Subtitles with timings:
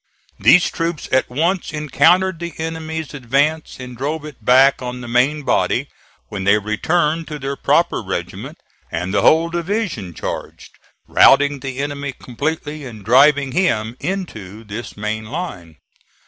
[0.39, 5.43] These troops at once encountered the enemy's advance and drove it back on the main
[5.43, 5.89] body,
[6.27, 8.57] when they returned to their proper regiment
[8.91, 10.71] and the whole division charged,
[11.07, 15.75] routing the enemy completely and driving him into this main line.